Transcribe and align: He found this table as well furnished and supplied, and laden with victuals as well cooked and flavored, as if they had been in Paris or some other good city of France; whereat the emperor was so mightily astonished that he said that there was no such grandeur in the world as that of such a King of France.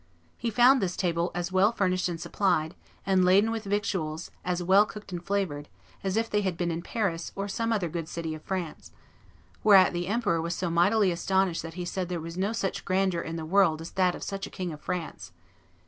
He 0.35 0.49
found 0.49 0.81
this 0.81 0.97
table 0.97 1.29
as 1.35 1.51
well 1.51 1.71
furnished 1.71 2.09
and 2.09 2.19
supplied, 2.19 2.73
and 3.05 3.23
laden 3.23 3.51
with 3.51 3.65
victuals 3.65 4.31
as 4.43 4.63
well 4.63 4.83
cooked 4.83 5.11
and 5.11 5.23
flavored, 5.23 5.69
as 6.03 6.17
if 6.17 6.27
they 6.27 6.41
had 6.41 6.57
been 6.57 6.71
in 6.71 6.81
Paris 6.81 7.31
or 7.35 7.47
some 7.47 7.71
other 7.71 7.87
good 7.87 8.07
city 8.09 8.33
of 8.33 8.41
France; 8.41 8.91
whereat 9.63 9.93
the 9.93 10.07
emperor 10.07 10.41
was 10.41 10.55
so 10.55 10.71
mightily 10.71 11.11
astonished 11.11 11.61
that 11.61 11.75
he 11.75 11.85
said 11.85 12.05
that 12.07 12.13
there 12.13 12.19
was 12.19 12.35
no 12.35 12.51
such 12.51 12.83
grandeur 12.83 13.21
in 13.21 13.35
the 13.35 13.45
world 13.45 13.79
as 13.79 13.91
that 13.91 14.15
of 14.15 14.23
such 14.23 14.47
a 14.47 14.49
King 14.49 14.73
of 14.73 14.81
France. 14.81 15.33